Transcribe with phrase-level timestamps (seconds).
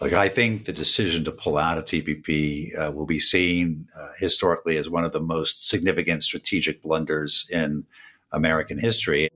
[0.00, 4.08] Like I think the decision to pull out of TPP uh, will be seen uh,
[4.18, 7.84] historically as one of the most significant strategic blunders in
[8.32, 9.28] American history.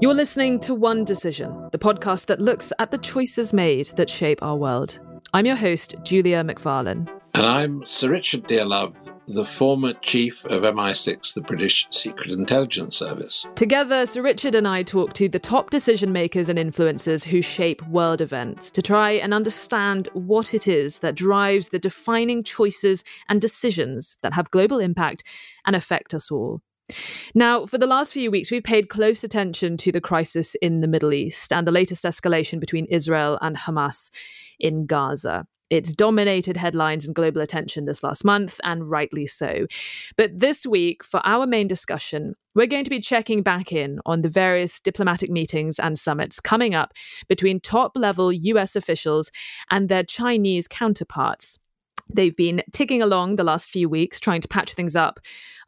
[0.00, 4.42] You're listening to One Decision, the podcast that looks at the choices made that shape
[4.42, 4.98] our world.
[5.32, 7.08] I'm your host, Julia Macfarlane.
[7.36, 8.94] And I'm Sir Richard Dearlove,
[9.26, 13.46] the former chief of MI6, the British Secret Intelligence Service.
[13.56, 17.86] Together, Sir Richard and I talk to the top decision makers and influencers who shape
[17.88, 23.38] world events to try and understand what it is that drives the defining choices and
[23.38, 25.22] decisions that have global impact
[25.66, 26.62] and affect us all.
[27.34, 30.88] Now, for the last few weeks, we've paid close attention to the crisis in the
[30.88, 34.10] Middle East and the latest escalation between Israel and Hamas
[34.58, 35.46] in Gaza.
[35.68, 39.66] It's dominated headlines and global attention this last month, and rightly so.
[40.16, 44.22] But this week, for our main discussion, we're going to be checking back in on
[44.22, 46.92] the various diplomatic meetings and summits coming up
[47.28, 49.32] between top level US officials
[49.70, 51.58] and their Chinese counterparts.
[52.08, 55.18] They've been ticking along the last few weeks, trying to patch things up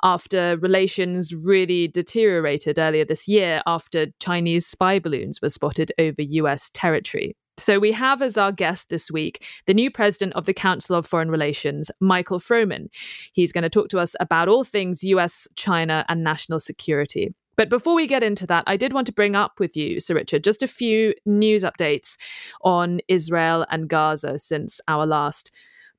[0.04, 6.70] after relations really deteriorated earlier this year after Chinese spy balloons were spotted over US
[6.72, 7.36] territory.
[7.58, 11.06] So we have as our guest this week the new president of the Council of
[11.06, 12.86] Foreign Relations, Michael Froman.
[13.32, 17.34] He's going to talk to us about all things US, China, and national security.
[17.56, 20.14] But before we get into that, I did want to bring up with you, Sir
[20.14, 22.16] Richard, just a few news updates
[22.62, 25.50] on Israel and Gaza since our last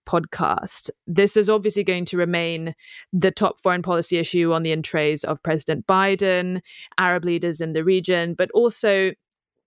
[0.08, 0.90] podcast.
[1.08, 2.74] This is obviously going to remain
[3.12, 6.62] the top foreign policy issue on the entrees of President Biden,
[6.98, 9.12] Arab leaders in the region, but also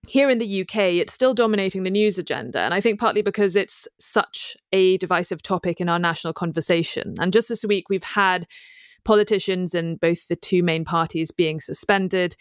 [0.08, 2.61] here in the UK, it's still dominating the news agenda.
[2.61, 7.14] And I think partly because it's such a divisive topic in our national conversation.
[7.20, 8.47] And just this week, we've had
[9.05, 12.36] politicians in both the two main parties being suspended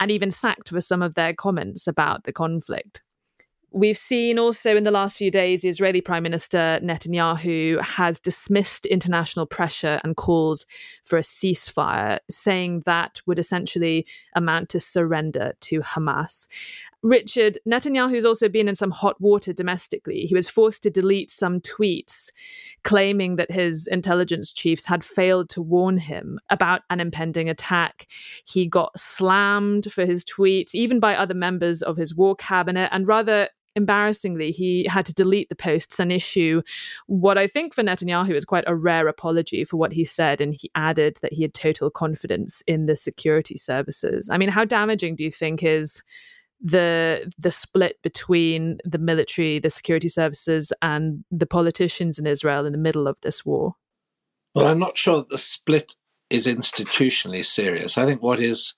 [0.00, 3.02] and even sacked for some of their comments about the conflict.
[3.74, 8.86] We've seen also in the last few days, the Israeli Prime Minister Netanyahu has dismissed
[8.86, 10.64] international pressure and calls
[11.02, 16.46] for a ceasefire, saying that would essentially amount to surrender to Hamas.
[17.04, 20.22] Richard, Netanyahu's also been in some hot water domestically.
[20.22, 22.30] He was forced to delete some tweets
[22.82, 28.06] claiming that his intelligence chiefs had failed to warn him about an impending attack.
[28.46, 33.06] He got slammed for his tweets, even by other members of his war cabinet, and
[33.06, 36.62] rather embarrassingly, he had to delete the posts and issue
[37.06, 40.40] what I think for Netanyahu is quite a rare apology for what he said.
[40.40, 44.30] And he added that he had total confidence in the security services.
[44.30, 46.02] I mean, how damaging do you think is
[46.60, 52.72] the the split between the military, the security services, and the politicians in Israel in
[52.72, 53.74] the middle of this war?
[54.54, 55.96] Well, I'm not sure that the split
[56.30, 57.98] is institutionally serious.
[57.98, 58.74] I think what is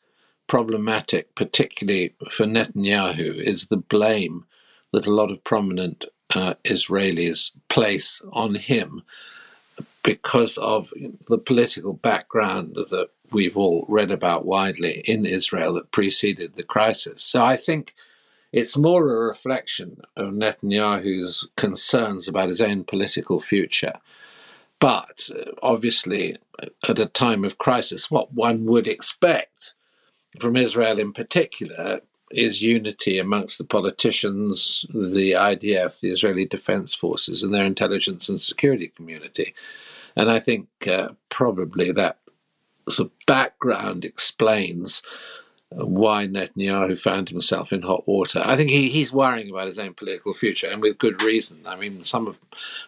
[0.46, 4.44] problematic, particularly for Netanyahu, is the blame
[4.92, 9.02] that a lot of prominent uh, Israelis place on him
[10.02, 10.92] because of
[11.28, 17.22] the political background that we've all read about widely in Israel that preceded the crisis.
[17.22, 17.94] So I think
[18.52, 23.98] it's more a reflection of Netanyahu's concerns about his own political future.
[24.78, 26.36] But uh, obviously,
[26.88, 29.74] at a time of crisis, what one would expect
[30.38, 32.00] from Israel in particular
[32.30, 38.40] is unity amongst the politicians, the IDF, the Israeli Defense Forces, and their intelligence and
[38.40, 39.54] security community.
[40.16, 42.18] And I think uh, probably that
[42.86, 45.02] of background explains
[45.72, 48.40] uh, why Netanyahu found himself in hot water.
[48.44, 51.62] I think he, he's worrying about his own political future, and with good reason.
[51.66, 52.38] I mean, some of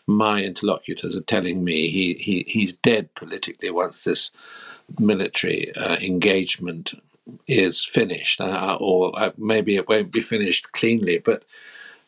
[0.06, 4.30] my interlocutors are telling me he, he he's dead politically once this
[4.98, 6.94] military uh, engagement
[7.46, 11.42] is finished, uh, or uh, maybe it won't be finished cleanly, but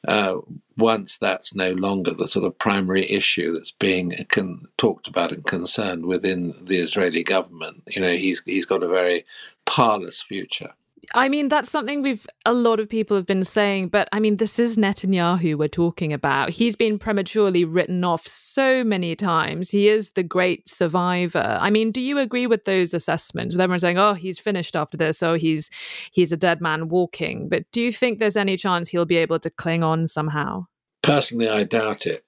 [0.07, 0.37] uh,
[0.81, 5.45] once that's no longer the sort of primary issue that's being con- talked about and
[5.45, 9.25] concerned within the Israeli government, you know, he's he's got a very
[9.67, 10.75] parlous future.
[11.15, 14.37] I mean, that's something we've a lot of people have been saying, but I mean,
[14.37, 16.51] this is Netanyahu we're talking about.
[16.51, 19.71] He's been prematurely written off so many times.
[19.71, 21.59] He is the great survivor.
[21.61, 23.55] I mean, do you agree with those assessments?
[23.55, 25.23] With everyone saying, "Oh, he's finished after this.
[25.23, 25.69] Oh, he's
[26.13, 29.41] he's a dead man walking." But do you think there's any chance he'll be able
[29.41, 30.67] to cling on somehow?
[31.03, 32.25] Personally, I doubt it.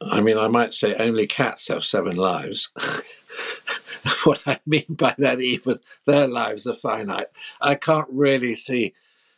[0.00, 2.70] I mean, I might say only cats have seven lives.
[4.24, 7.26] what I mean by that, even their lives are finite.
[7.60, 8.94] I can't really see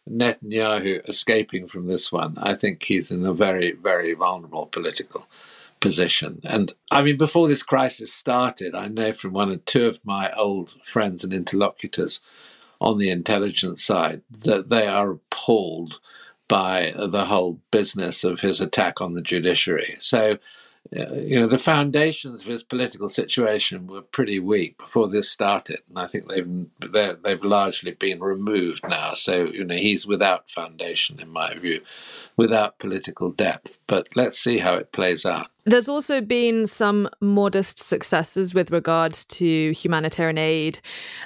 [0.08, 2.34] Netanyahu escaping from this one.
[2.38, 5.26] I think he's in a very, very vulnerable political
[5.80, 6.40] position.
[6.44, 10.32] And I mean, before this crisis started, I know from one or two of my
[10.32, 12.20] old friends and interlocutors
[12.80, 16.00] on the intelligence side that they are appalled
[16.52, 19.96] by the whole business of his attack on the judiciary.
[19.98, 20.36] So,
[20.92, 25.98] you know, the foundations of his political situation were pretty weak before this started, and
[25.98, 29.14] I think they've they've largely been removed now.
[29.14, 31.80] So, you know, he's without foundation, in my view,
[32.36, 33.78] without political depth.
[33.86, 35.48] But let's see how it plays out.
[35.64, 40.80] There's also been some modest successes with regards to humanitarian aid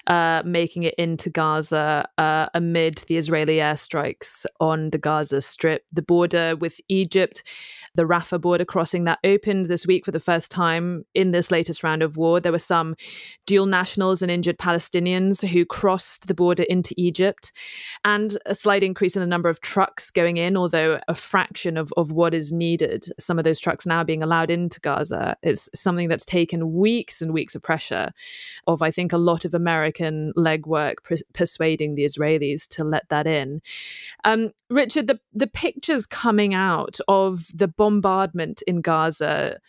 [0.09, 5.87] uh, making it into Gaza uh, amid the Israeli airstrikes on the Gaza Strip.
[5.91, 7.45] The border with Egypt
[7.97, 11.83] the Rafah border crossing that opened this week for the first time in this latest
[11.83, 12.41] round of war.
[12.41, 12.95] There were some
[13.47, 17.53] dual nationals and injured Palestinians who crossed the border into Egypt,
[18.05, 21.93] and a slight increase in the number of trucks going in, although a fraction of,
[21.97, 23.07] of what is needed.
[23.19, 27.33] Some of those trucks now being allowed into Gaza is something that's taken weeks and
[27.33, 28.13] weeks of pressure
[28.67, 30.97] of, I think, a lot of American legwork
[31.33, 33.63] persuading the Israelis to let that in.
[34.25, 39.61] Um, Richard, the, the pictures coming out of the bombardment in Gaza,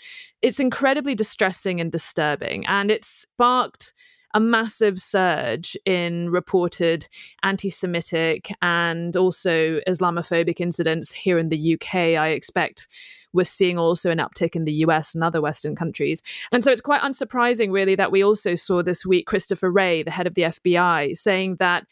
[0.42, 2.66] it's incredibly distressing and disturbing.
[2.66, 3.94] And it sparked
[4.34, 7.08] a massive surge in reported
[7.44, 11.96] anti Semitic and also Islamophobic incidents here in the UK.
[11.96, 12.88] I expect
[13.34, 16.24] we're seeing also an uptick in the US and other Western countries.
[16.52, 20.12] And so it's quite unsurprising, really, that we also saw this week Christopher Wray, the
[20.12, 21.86] head of the FBI, saying that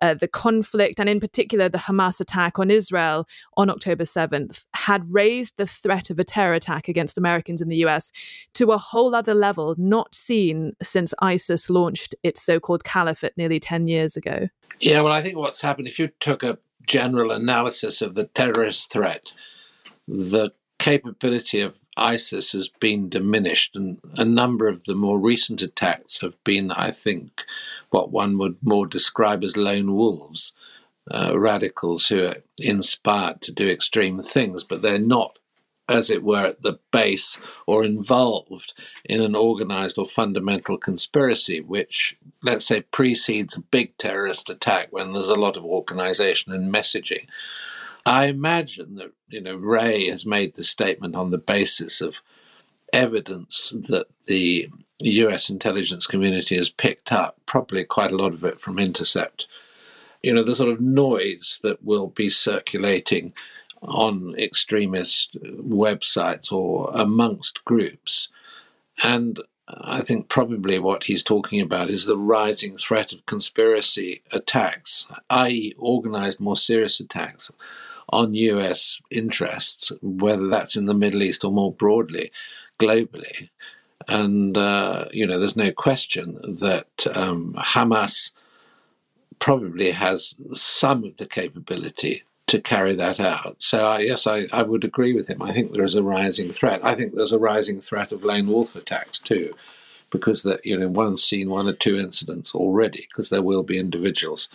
[0.00, 3.26] uh, the conflict, and in particular the Hamas attack on Israel
[3.56, 7.84] on October 7th, had raised the threat of a terror attack against Americans in the
[7.84, 8.12] US
[8.54, 13.60] to a whole other level not seen since ISIS launched its so called caliphate nearly
[13.60, 14.48] 10 years ago.
[14.80, 18.90] Yeah, well, I think what's happened, if you took a general analysis of the terrorist
[18.92, 19.32] threat,
[20.06, 26.20] the capability of ISIS has been diminished, and a number of the more recent attacks
[26.20, 27.44] have been, I think,
[27.94, 30.52] what one would more describe as lone wolves,
[31.08, 35.38] uh, radicals who are inspired to do extreme things, but they're not,
[35.88, 37.38] as it were, at the base
[37.68, 38.74] or involved
[39.04, 45.12] in an organized or fundamental conspiracy, which, let's say, precedes a big terrorist attack when
[45.12, 47.28] there's a lot of organization and messaging.
[48.04, 52.16] I imagine that you know Wray has made the statement on the basis of
[52.92, 54.68] evidence that the
[55.04, 59.46] the US intelligence community has picked up, probably quite a lot of it from Intercept.
[60.22, 63.34] You know, the sort of noise that will be circulating
[63.82, 68.32] on extremist websites or amongst groups.
[69.02, 75.06] And I think probably what he's talking about is the rising threat of conspiracy attacks,
[75.28, 77.52] i.e., organized, more serious attacks
[78.08, 82.32] on US interests, whether that's in the Middle East or more broadly
[82.80, 83.50] globally.
[84.06, 88.32] And, uh, you know, there's no question that um, Hamas
[89.38, 93.56] probably has some of the capability to carry that out.
[93.58, 95.42] So, yes, I, I would agree with him.
[95.42, 96.84] I think there is a rising threat.
[96.84, 99.54] I think there's a rising threat of lone wolf attacks too,
[100.10, 103.06] because that you know one's seen one or two incidents already.
[103.08, 104.48] Because there will be individuals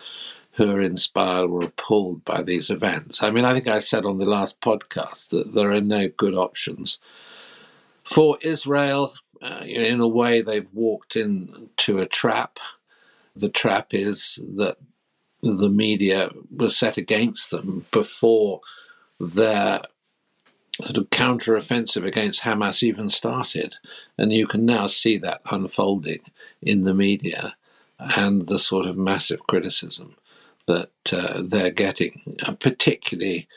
[0.53, 3.23] who are inspired or appalled by these events.
[3.23, 6.35] I mean, I think I said on the last podcast that there are no good
[6.35, 6.99] options
[8.03, 12.59] for Israel uh, in a way, they've walked into a trap.
[13.35, 14.77] The trap is that
[15.41, 18.61] the media was set against them before
[19.19, 19.81] their
[20.81, 23.75] sort of counter-offensive against Hamas even started,
[24.17, 26.21] and you can now see that unfolding
[26.61, 27.55] in the media
[27.99, 30.15] and the sort of massive criticism
[30.67, 33.47] that uh, they're getting, uh, particularly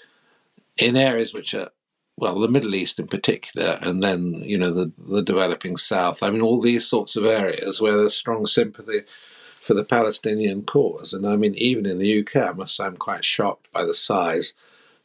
[0.77, 1.71] in areas which are
[2.17, 6.23] well, the Middle East in particular, and then you know the the developing South.
[6.23, 9.03] I mean, all these sorts of areas where there's strong sympathy
[9.63, 11.15] for the Palestinian cause.
[11.15, 13.95] And I mean, even in the UK, I must say I'm quite shocked by the
[13.95, 14.55] size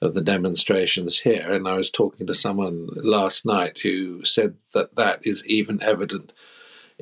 [0.02, 1.52] of the demonstrations here.
[1.52, 6.34] And I was talking to someone last night who said that that is even evident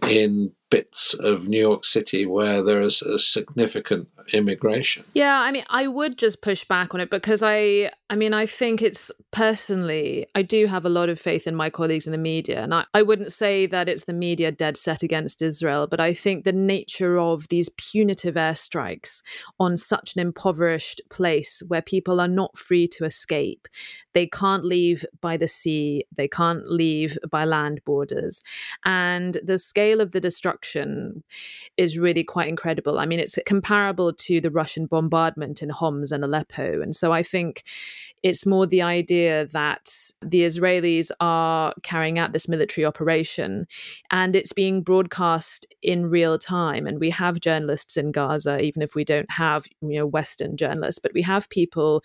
[0.06, 5.04] in bits of New York City where there is a significant immigration.
[5.14, 8.48] Yeah, I mean, I would just push back on it because I, I mean, I
[8.48, 12.18] think it's personally, I do have a lot of faith in my colleagues in the
[12.18, 16.00] media, and I, I wouldn't say that it's the media dead set against Israel, but
[16.00, 19.22] I think the nature of these punitive airstrikes
[19.60, 23.68] on such an impoverished place where people are not free to escape,
[24.14, 28.42] they can't leave by the sea, they can't leave by land borders,
[28.84, 31.24] and the scale of the destruction destruction
[31.78, 33.00] is really quite incredible.
[33.00, 36.82] I mean, it's comparable to the Russian bombardment in Homs and Aleppo.
[36.82, 37.64] And so I think
[38.24, 43.68] it's more the idea that the Israelis are carrying out this military operation
[44.10, 46.88] and it's being broadcast in real time.
[46.88, 51.00] And we have journalists in Gaza, even if we don't have, you know, Western journalists,
[51.00, 52.04] but we have people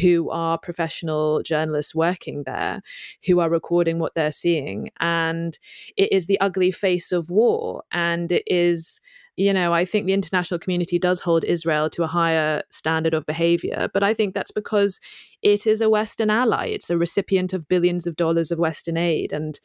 [0.00, 2.82] who are professional journalists working there
[3.26, 4.90] who are recording what they're seeing.
[5.00, 5.58] And
[5.96, 7.82] it is the ugly face of war.
[7.92, 9.00] And it is
[9.36, 13.24] you know, I think the international community does hold Israel to a higher standard of
[13.24, 15.00] behavior, but I think that's because
[15.40, 16.66] it is a Western ally.
[16.66, 19.32] It's a recipient of billions of dollars of Western aid.
[19.32, 19.58] And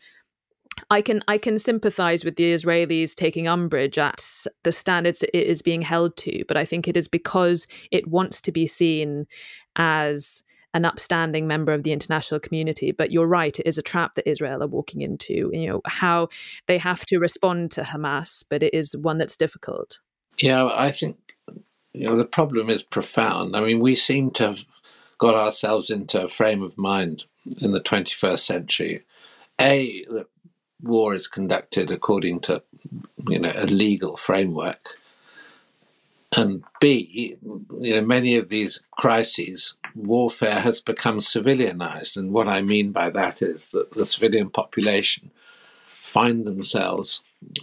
[0.89, 4.24] I can I can sympathize with the Israelis taking umbrage at
[4.63, 8.39] the standards it is being held to, but I think it is because it wants
[8.41, 9.25] to be seen
[9.75, 10.43] as
[10.77, 12.91] an upstanding member of the international community.
[12.91, 15.50] But you're right, it is a trap that Israel are walking into.
[15.51, 16.29] You know, how
[16.67, 20.00] they have to respond to Hamas, but it is one that's difficult.
[20.38, 21.17] Yeah, I think
[21.93, 23.55] you know the problem is profound.
[23.55, 24.65] I mean, we seem to have
[25.17, 27.25] got ourselves into a frame of mind
[27.60, 29.03] in the 21st century.
[29.60, 30.27] A that
[30.84, 32.62] war is conducted according to
[33.27, 35.00] you know a legal framework
[36.36, 37.38] and B,
[37.79, 42.17] you know, many of these crises, warfare has become civilianized.
[42.17, 45.31] And what I mean by that is that the civilian population
[45.86, 47.22] find themselves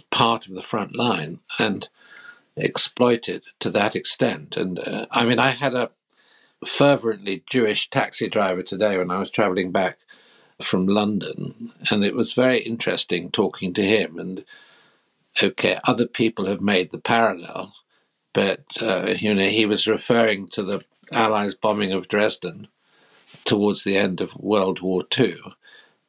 [0.09, 1.89] part of the front line and
[2.55, 4.57] exploited to that extent.
[4.57, 5.91] And uh, I mean, I had a
[6.65, 9.99] fervently Jewish taxi driver today when I was traveling back
[10.61, 11.53] from London,
[11.91, 14.17] and it was very interesting talking to him.
[14.17, 14.45] And
[15.43, 17.73] okay, other people have made the parallel
[18.35, 22.67] but uh, you know he was referring to the Allies' bombing of Dresden
[23.45, 25.37] towards the end of World War II.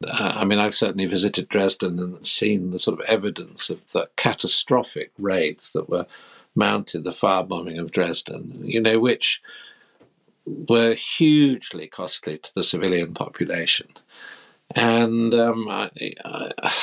[0.05, 4.09] Uh, I mean, I've certainly visited Dresden and seen the sort of evidence of the
[4.17, 6.07] catastrophic raids that were
[6.55, 9.41] mounted, the firebombing of Dresden, you know, which
[10.45, 13.89] were hugely costly to the civilian population.
[14.75, 15.91] And um, I,
[16.25, 16.75] I,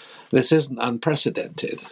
[0.30, 1.84] this isn't unprecedented.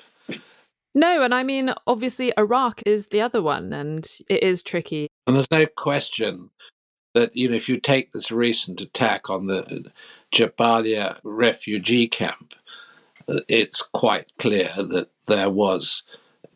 [0.95, 5.09] No, and I mean, obviously, Iraq is the other one, and it is tricky.
[5.27, 6.51] And there's no question
[7.15, 9.91] that, you know, if you take this recent attack on the
[10.35, 12.55] Jabalia refugee camp,
[13.49, 16.03] it's quite clear that there was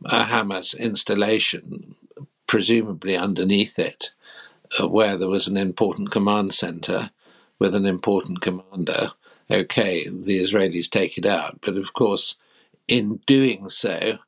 [0.04, 1.94] a Hamas installation,
[2.46, 4.12] presumably underneath it,
[4.78, 7.10] uh, where there was an important command center
[7.58, 9.12] with an important commander.
[9.50, 11.60] Okay, the Israelis take it out.
[11.60, 12.36] But of course,
[12.88, 14.18] in doing so,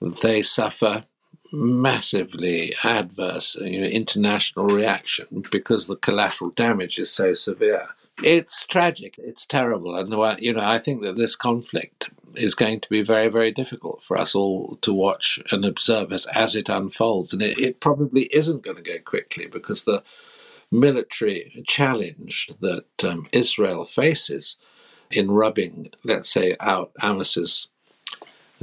[0.00, 1.04] they suffer
[1.52, 7.88] massively adverse you know, international reaction because the collateral damage is so severe.
[8.22, 9.16] It's tragic.
[9.18, 9.94] It's terrible.
[9.96, 10.10] And,
[10.42, 14.16] you know, I think that this conflict is going to be very, very difficult for
[14.16, 17.32] us all to watch and observe as, as it unfolds.
[17.32, 20.02] And it, it probably isn't going to go quickly because the
[20.70, 24.56] military challenge that um, Israel faces
[25.10, 27.68] in rubbing, let's say, out Hamas's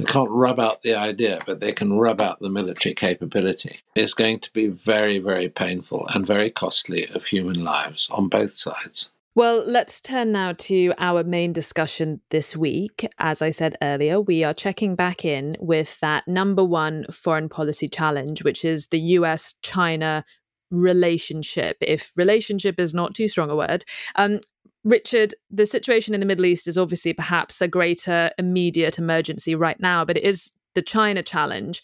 [0.02, 3.80] they can't rub out the idea, but they can rub out the military capability.
[3.94, 8.50] It's going to be very, very painful and very costly of human lives on both
[8.50, 9.10] sides.
[9.34, 13.08] Well, let's turn now to our main discussion this week.
[13.18, 17.88] As I said earlier, we are checking back in with that number one foreign policy
[17.88, 20.24] challenge, which is the US China
[20.70, 23.84] relationship, if relationship is not too strong a word.
[24.16, 24.40] Um,
[24.84, 29.78] Richard, the situation in the Middle East is obviously perhaps a greater immediate emergency right
[29.78, 31.82] now, but it is the China challenge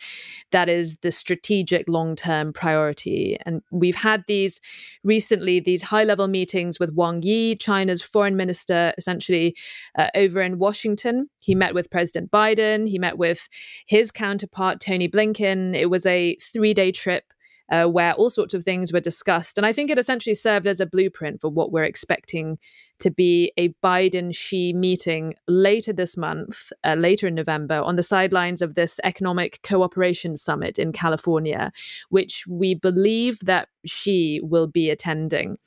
[0.51, 3.39] that is the strategic long term priority.
[3.45, 4.61] And we've had these
[5.05, 9.57] recently, these high level meetings with Wang Yi, China's foreign minister, essentially
[9.99, 11.29] uh, over in Washington.
[11.39, 13.49] He met with President Biden, he met with
[13.87, 15.75] his counterpart, Tony Blinken.
[15.75, 17.25] It was a three day trip
[17.71, 19.59] uh, where all sorts of things were discussed.
[19.59, 22.59] And I think it essentially served as a blueprint for what we're expecting
[23.01, 28.03] to be a Biden Xi meeting later this month, uh, later in November, on the
[28.03, 31.73] sidelines of this economic cooperation summit in California,
[32.11, 35.59] which we believe that Xi will be attending.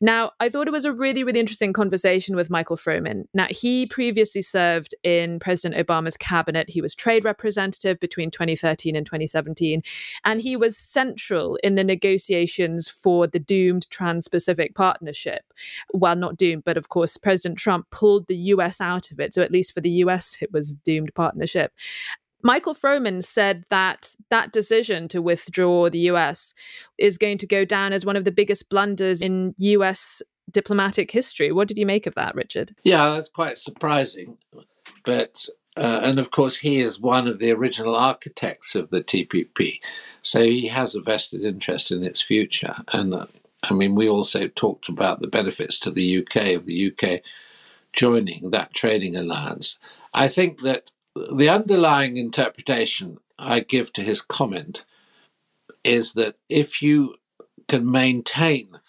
[0.00, 3.24] Now, I thought it was a really, really interesting conversation with Michael Froman.
[3.34, 6.68] Now, he previously served in President Obama's cabinet.
[6.68, 9.82] He was trade representative between 2013 and 2017,
[10.24, 15.42] and he was central in the negotiations for the doomed Trans Pacific Partnership.
[15.92, 19.34] Well, not doomed, but of course, President Trump pulled the US out of it.
[19.34, 21.72] So, at least for the US, it was doomed partnership.
[22.42, 26.54] Michael Froman said that that decision to withdraw the US
[26.98, 31.52] is going to go down as one of the biggest blunders in US diplomatic history.
[31.52, 32.74] What did you make of that, Richard?
[32.84, 34.38] Yeah, that's quite surprising.
[35.04, 39.78] But Uh, and of course, he is one of the original architects of the TPP.
[40.22, 42.82] So he has a vested interest in its future.
[42.92, 43.26] And uh,
[43.62, 47.20] I mean, we also talked about the benefits to the UK of the UK
[47.92, 49.78] joining that trading alliance.
[50.12, 50.90] I think that
[51.32, 54.84] the underlying interpretation I give to his comment
[55.84, 57.14] is that if you
[57.68, 58.80] can maintain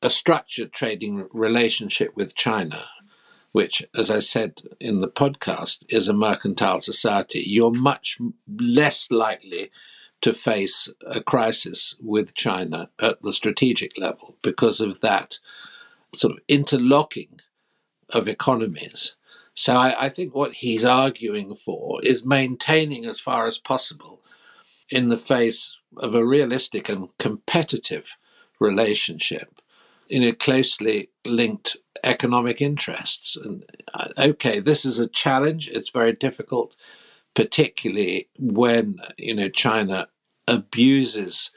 [0.00, 2.86] a structured trading relationship with China,
[3.52, 9.70] which, as I said in the podcast, is a mercantile society, you're much less likely
[10.22, 15.38] to face a crisis with China at the strategic level because of that
[16.14, 17.40] sort of interlocking
[18.10, 19.16] of economies.
[19.54, 24.20] So I, I, think what he's arguing for is maintaining as far as possible
[24.88, 28.16] in the face of a realistic and competitive
[28.58, 29.60] relationship
[30.08, 33.36] in a closely linked economic interests.
[33.36, 35.68] And uh, okay, this is a challenge.
[35.68, 36.76] It's very difficult,
[37.34, 40.08] particularly when you know China
[40.48, 41.50] abuses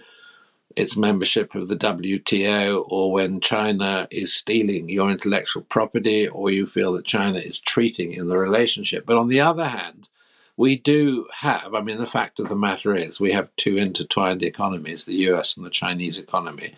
[0.76, 6.68] its membership of the WTO, or when China is stealing your intellectual property, or you
[6.68, 9.06] feel that China is treating in the relationship.
[9.06, 10.10] But on the other hand,
[10.58, 14.44] we do have, I mean, the fact of the matter is, we have two intertwined
[14.44, 16.74] economies, the US and the Chinese economy.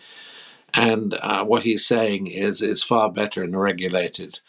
[0.74, 4.40] And uh, what he's saying is it's far better in a regulated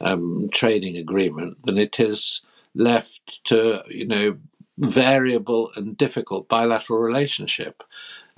[0.00, 2.42] um, trading agreement than it is
[2.74, 4.36] left to, you know,
[4.78, 7.82] variable and difficult bilateral relationship.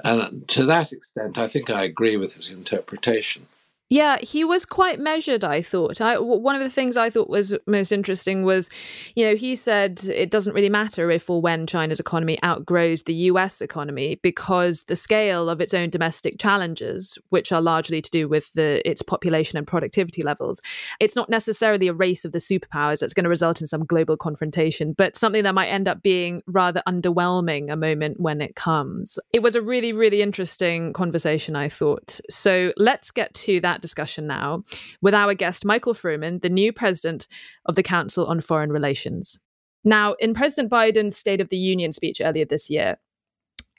[0.05, 3.47] And to that extent, I think I agree with his interpretation.
[3.91, 6.01] Yeah, he was quite measured, I thought.
[6.03, 8.69] I, one of the things I thought was most interesting was,
[9.15, 13.15] you know, he said it doesn't really matter if or when China's economy outgrows the
[13.15, 18.29] US economy because the scale of its own domestic challenges, which are largely to do
[18.29, 20.61] with the, its population and productivity levels,
[21.01, 24.19] it's not necessarily a race of the superpowers that's going to result in some global
[24.19, 29.19] confrontation, but something that might end up being rather underwhelming a moment when it comes.
[29.33, 32.21] It was a really, really interesting conversation, I thought.
[32.29, 34.63] So let's get to that that discussion now
[35.01, 37.29] with our guest, Michael Froman, the new president
[37.67, 39.39] of the Council on Foreign Relations.
[39.85, 42.99] Now, in President Biden's State of the Union speech earlier this year,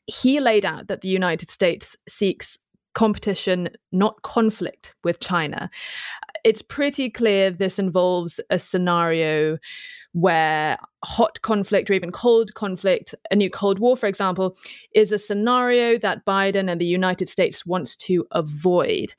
[0.06, 2.58] he laid out that the United States seeks
[2.96, 5.70] competition, not conflict with China.
[6.44, 9.58] It's pretty clear this involves a scenario
[10.14, 14.58] where hot conflict or even cold conflict, a new Cold War, for example,
[14.96, 19.14] is a scenario that Biden and the United States wants to avoid.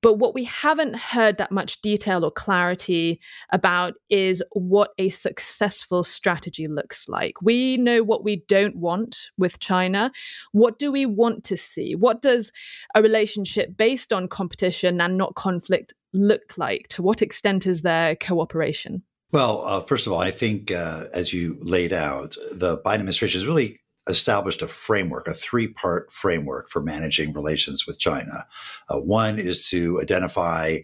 [0.00, 3.20] But what we haven't heard that much detail or clarity
[3.52, 7.42] about is what a successful strategy looks like.
[7.42, 10.12] We know what we don't want with China.
[10.52, 11.94] What do we want to see?
[11.94, 12.52] What does
[12.94, 16.86] a relationship based on competition and not conflict look like?
[16.88, 19.02] To what extent is there cooperation?
[19.30, 23.40] Well, uh, first of all, I think uh, as you laid out, the Biden administration
[23.40, 28.46] is really established a framework, a three part framework for managing relations with China.
[28.88, 30.78] Uh, one is to identify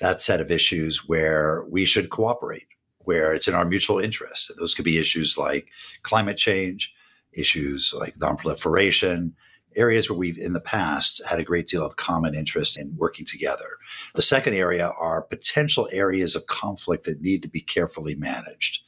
[0.00, 2.66] that set of issues where we should cooperate,
[3.00, 4.50] where it's in our mutual interest.
[4.50, 5.68] And those could be issues like
[6.02, 6.92] climate change,
[7.32, 9.32] issues like nonproliferation,
[9.76, 13.24] areas where we've in the past had a great deal of common interest in working
[13.24, 13.76] together.
[14.14, 18.82] The second area are potential areas of conflict that need to be carefully managed.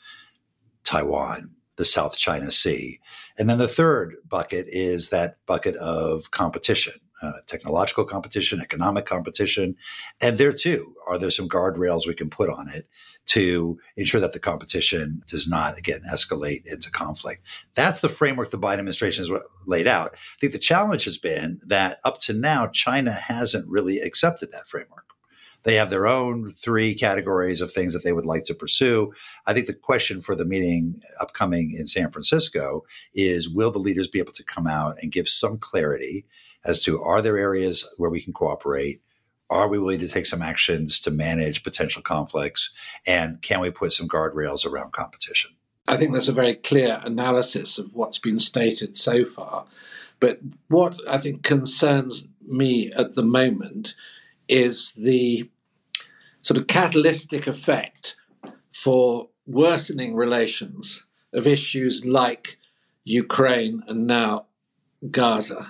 [0.83, 3.01] Taiwan, the South China Sea.
[3.39, 6.95] And then the third bucket is that bucket of competition.
[7.23, 9.77] Uh, technological competition, economic competition.
[10.21, 12.89] And there too, are there some guardrails we can put on it
[13.27, 17.43] to ensure that the competition does not, again, escalate into conflict?
[17.77, 20.15] That's the framework the Biden administration has laid out.
[20.15, 24.67] I think the challenge has been that up to now, China hasn't really accepted that
[24.67, 25.12] framework.
[25.65, 29.13] They have their own three categories of things that they would like to pursue.
[29.47, 34.09] I think the question for the meeting upcoming in San Francisco is will the leaders
[34.09, 36.27] be able to come out and give some clarity
[36.65, 39.01] as to are there areas where we can cooperate?
[39.51, 42.73] Are we willing to take some actions to manage potential conflicts?
[43.07, 45.53] And can we put some guardrails around competition?
[45.87, 49.67] I think that's a very clear analysis of what's been stated so far.
[50.21, 53.95] But what I think concerns me at the moment
[54.49, 55.51] is the
[56.43, 58.17] sort of catalytic effect
[58.73, 62.59] for worsening relations of issues like
[63.05, 64.47] Ukraine and now
[65.11, 65.67] Gaza.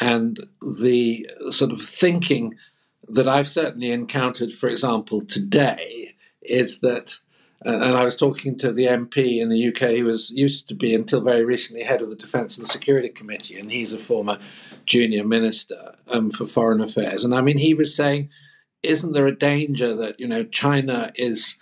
[0.00, 2.54] And the sort of thinking
[3.08, 7.18] that I've certainly encountered, for example, today, is that,
[7.62, 10.94] and I was talking to the MP in the UK who was used to be
[10.94, 14.38] until very recently head of the Defence and Security Committee, and he's a former
[14.84, 17.24] junior minister um, for foreign affairs.
[17.24, 18.28] And I mean, he was saying,
[18.82, 21.56] isn't there a danger that you know China is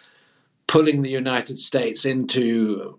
[0.66, 2.98] pulling the United States into,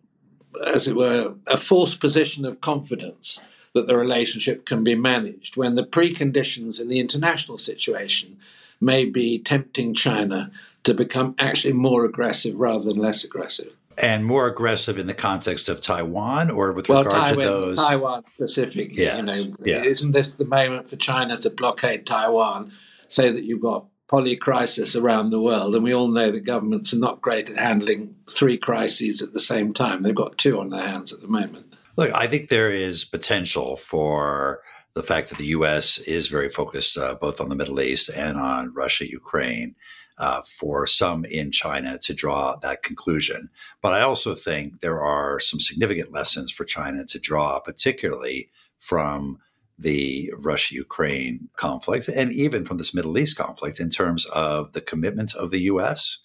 [0.66, 3.42] as it were, a false position of confidence
[3.74, 8.38] that the relationship can be managed when the preconditions in the international situation
[8.80, 10.52] may be tempting China
[10.84, 13.74] to become actually more aggressive rather than less aggressive.
[13.98, 17.78] And more aggressive in the context of Taiwan or with well, regard Taiwan, to those?
[17.78, 18.98] Taiwan specifically.
[18.98, 19.18] Yes.
[19.18, 19.86] You know, yes.
[19.86, 22.72] Isn't this the moment for China to blockade Taiwan
[23.08, 25.76] so that you've got polycrisis around the world?
[25.76, 29.40] And we all know that governments are not great at handling three crises at the
[29.40, 30.04] same time.
[30.04, 31.74] They've got two on their hands at the moment.
[31.96, 34.62] Look, I think there is potential for
[34.96, 35.98] the fact that the U.S.
[36.00, 39.76] is very focused uh, both on the Middle East and on Russia, Ukraine,
[40.18, 43.50] uh, for some in China to draw that conclusion.
[43.82, 49.40] But I also think there are some significant lessons for China to draw, particularly from
[49.78, 54.80] the Russia Ukraine conflict and even from this Middle East conflict in terms of the
[54.80, 56.20] commitment of the U.S.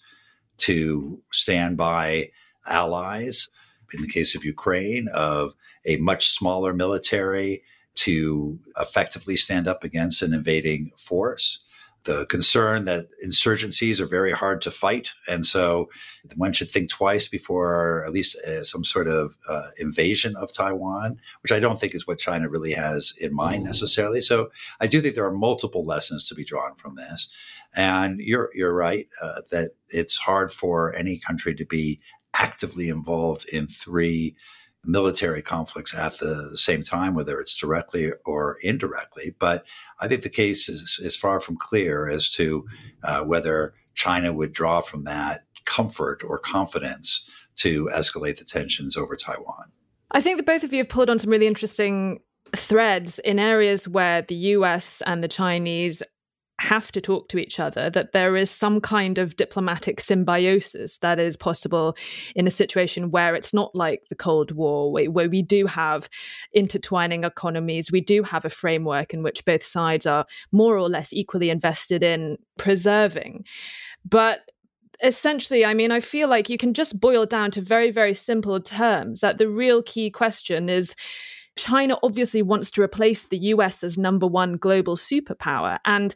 [0.59, 2.29] to stand by
[2.65, 3.49] allies.
[3.93, 5.53] In the case of Ukraine, of
[5.85, 7.63] a much smaller military
[7.95, 11.65] to effectively stand up against an invading force
[12.03, 15.11] the concern that insurgencies are very hard to fight.
[15.27, 15.85] And so
[16.35, 21.19] one should think twice before at least uh, some sort of uh, invasion of Taiwan,
[21.43, 24.21] which I don't think is what China really has in mind necessarily.
[24.21, 24.49] So
[24.79, 27.29] I do think there are multiple lessons to be drawn from this.
[27.75, 31.99] And you're, you're right uh, that it's hard for any country to be
[32.33, 34.35] actively involved in three
[34.83, 39.35] military conflicts at the same time, whether it's directly or indirectly.
[39.39, 39.65] But
[39.99, 42.65] I think the case is, is far from clear as to
[43.03, 49.15] uh, whether China would draw from that comfort or confidence to escalate the tensions over
[49.15, 49.71] Taiwan.
[50.11, 52.19] I think that both of you have pulled on some really interesting
[52.55, 56.03] threads in areas where the US and the Chinese
[56.61, 61.19] have to talk to each other, that there is some kind of diplomatic symbiosis that
[61.19, 61.97] is possible
[62.35, 66.07] in a situation where it's not like the Cold War, where we do have
[66.53, 71.11] intertwining economies, we do have a framework in which both sides are more or less
[71.11, 73.43] equally invested in preserving.
[74.05, 74.41] But
[75.03, 78.61] essentially, I mean, I feel like you can just boil down to very, very simple
[78.61, 80.95] terms that the real key question is
[81.57, 85.79] China obviously wants to replace the US as number one global superpower.
[85.85, 86.15] And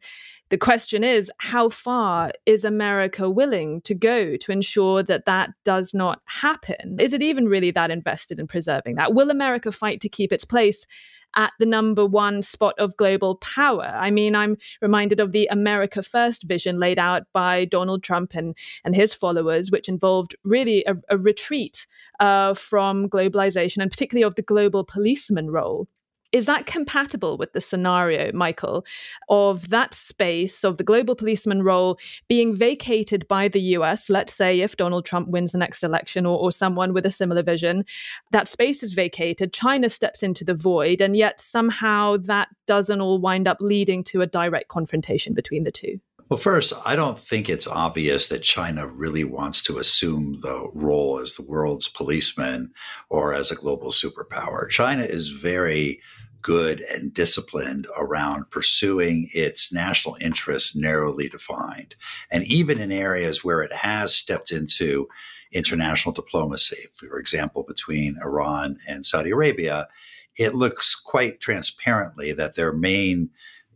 [0.49, 5.93] the question is, how far is America willing to go to ensure that that does
[5.93, 6.97] not happen?
[6.99, 9.13] Is it even really that invested in preserving that?
[9.13, 10.85] Will America fight to keep its place
[11.35, 13.93] at the number one spot of global power.
[13.95, 18.55] I mean, I'm reminded of the America First vision laid out by Donald Trump and,
[18.83, 21.85] and his followers, which involved really a, a retreat
[22.19, 25.87] uh, from globalization and particularly of the global policeman role.
[26.35, 28.85] Is that compatible with the scenario, Michael,
[29.29, 34.09] of that space of the global policeman role being vacated by the US?
[34.09, 37.41] Let's say if Donald Trump wins the next election or, or someone with a similar
[37.41, 37.85] vision,
[38.31, 43.17] that space is vacated, China steps into the void, and yet somehow that doesn't all
[43.17, 46.01] wind up leading to a direct confrontation between the two.
[46.27, 51.19] Well, first, I don't think it's obvious that China really wants to assume the role
[51.19, 52.73] as the world's policeman
[53.09, 54.67] or as a global superpower.
[54.67, 56.01] China is very
[56.45, 61.95] good and disciplined around pursuing its national interests narrowly defined.
[62.29, 65.07] And even in areas where it has stepped into
[65.51, 69.87] international diplomacy, for example, between Iran and Saudi Arabia,
[70.37, 73.31] it looks quite transparently that their main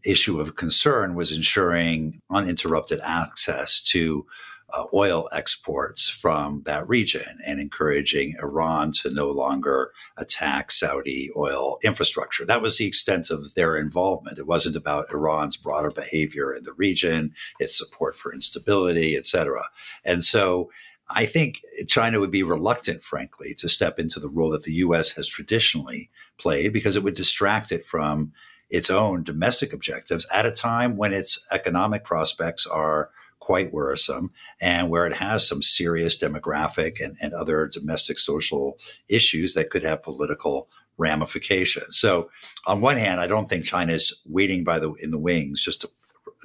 [0.05, 4.27] issue of concern was ensuring uninterrupted access to
[4.73, 11.77] uh, oil exports from that region and encouraging Iran to no longer attack Saudi oil
[11.83, 12.45] infrastructure.
[12.45, 14.39] That was the extent of their involvement.
[14.39, 19.63] It wasn't about Iran's broader behavior in the region, its support for instability, et cetera.
[20.05, 20.69] And so
[21.09, 25.11] I think China would be reluctant, frankly, to step into the role that the U.S.
[25.11, 28.31] has traditionally played because it would distract it from
[28.69, 34.89] its own domestic objectives at a time when its economic prospects are quite worrisome and
[34.89, 40.03] where it has some serious demographic and, and other domestic social issues that could have
[40.03, 41.97] political ramifications.
[41.97, 42.29] So,
[42.67, 45.81] on one hand, I don't think China is waiting by the in the wings just
[45.81, 45.89] to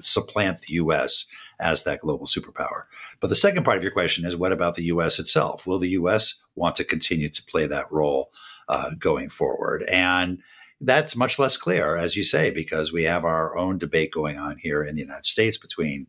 [0.00, 1.26] supplant the U.S.
[1.61, 2.85] as that global superpower.
[3.20, 5.18] But the second part of your question is, what about the U.S.
[5.18, 5.66] itself?
[5.66, 6.42] Will the U.S.
[6.54, 8.30] want to continue to play that role
[8.68, 9.83] uh, going forward?
[9.85, 10.40] And
[10.80, 14.59] that's much less clear, as you say, because we have our own debate going on
[14.59, 16.07] here in the United States between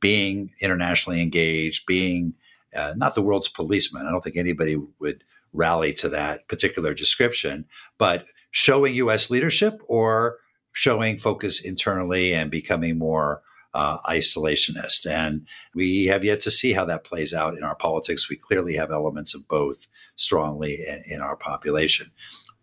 [0.00, 2.34] being internationally engaged, being
[2.74, 4.06] uh, not the world's policeman.
[4.06, 7.64] I don't think anybody would rally to that particular description,
[7.98, 9.30] but showing U.S.
[9.30, 10.38] leadership or
[10.72, 13.42] showing focus internally and becoming more
[13.76, 15.06] uh, isolationist.
[15.08, 18.28] And we have yet to see how that plays out in our politics.
[18.28, 22.10] We clearly have elements of both strongly in, in our population.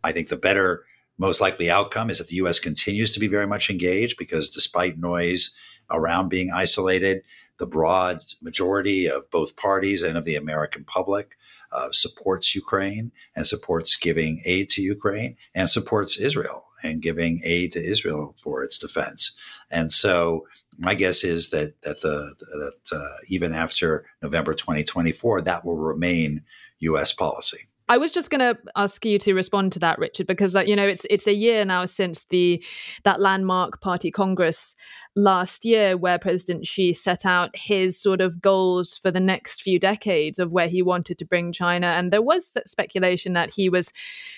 [0.03, 0.85] I think the better,
[1.17, 2.59] most likely outcome is that the U.S.
[2.59, 5.53] continues to be very much engaged because despite noise
[5.93, 7.23] around being isolated,
[7.59, 11.37] the broad majority of both parties and of the American public
[11.71, 17.71] uh, supports Ukraine and supports giving aid to Ukraine and supports Israel and giving aid
[17.73, 19.37] to Israel for its defense.
[19.71, 20.45] And so
[20.77, 26.41] my guess is that that the that uh, even after November 2024, that will remain
[26.79, 27.13] U.S.
[27.13, 27.67] policy.
[27.89, 30.75] I was just going to ask you to respond to that, Richard, because uh, you
[30.75, 32.63] know it's it's a year now since the
[33.03, 34.75] that landmark party congress
[35.15, 39.79] last year, where President Xi set out his sort of goals for the next few
[39.79, 43.91] decades of where he wanted to bring China, and there was speculation that he was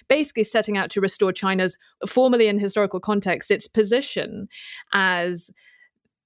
[0.08, 1.78] basically setting out to restore China's,
[2.08, 4.48] formally in historical context, its position
[4.94, 5.52] as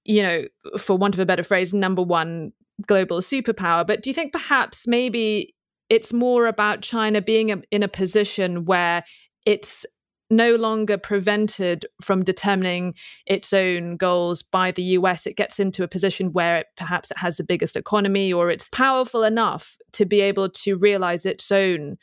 [0.04, 0.44] you know,
[0.78, 2.52] for want of a better phrase, number one
[2.86, 3.86] global superpower.
[3.86, 5.54] But do you think perhaps maybe
[5.90, 9.04] it's more about China being in a position where
[9.44, 9.84] it's
[10.30, 12.94] no longer prevented from determining
[13.26, 15.26] its own goals by the US.
[15.26, 18.68] It gets into a position where it, perhaps it has the biggest economy or it's
[18.68, 21.98] powerful enough to be able to realize its own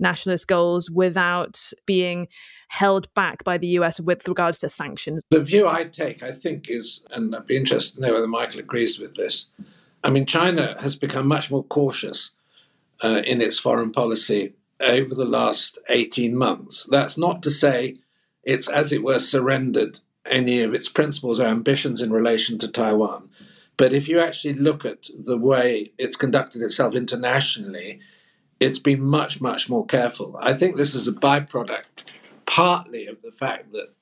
[0.00, 2.26] nationalist goals without being
[2.70, 5.22] held back by the US with regards to sanctions.
[5.30, 8.60] The view I take, I think, is, and I'd be interested to know whether Michael
[8.60, 9.50] agrees with this.
[10.02, 12.34] I mean, China has become much more cautious
[13.02, 16.84] uh, in its foreign policy over the last 18 months.
[16.84, 17.96] That's not to say
[18.42, 23.28] it's, as it were, surrendered any of its principles or ambitions in relation to Taiwan.
[23.76, 28.00] But if you actually look at the way it's conducted itself internationally,
[28.58, 30.36] it's been much, much more careful.
[30.38, 32.04] I think this is a byproduct
[32.44, 33.94] partly of the fact that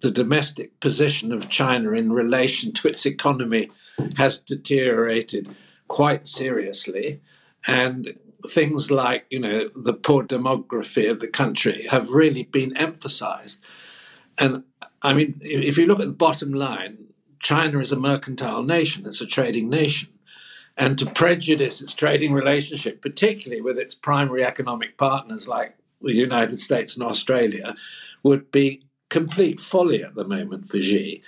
[0.00, 3.70] the domestic position of China in relation to its economy
[4.16, 5.54] has deteriorated
[5.88, 7.20] quite seriously.
[7.66, 8.18] And
[8.48, 13.64] things like, you know, the poor demography of the country have really been emphasized.
[14.38, 14.64] And
[15.02, 16.98] I mean, if you look at the bottom line,
[17.40, 20.08] China is a mercantile nation, it's a trading nation.
[20.76, 26.58] And to prejudice its trading relationship, particularly with its primary economic partners like the United
[26.58, 27.74] States and Australia,
[28.22, 31.22] would be complete folly at the moment for Xi.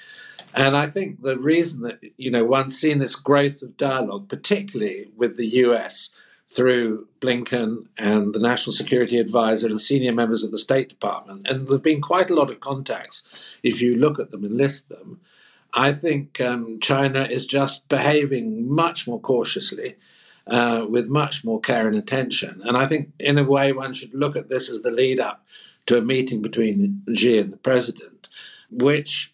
[0.55, 5.11] And I think the reason that you know one's seen this growth of dialogue, particularly
[5.17, 6.15] with the US,
[6.55, 11.47] through Blinken and the National Security Advisor and senior members of the State Department.
[11.47, 13.25] And there have been quite a lot of contacts
[13.63, 15.21] if you look at them and list them.
[15.73, 19.97] I think um, China is just behaving much more cautiously,
[20.47, 22.61] uh, with much more care and attention.
[22.65, 25.47] And I think, in a way, one should look at this as the lead up
[25.87, 28.29] to a meeting between Xi and the president,
[28.71, 29.33] which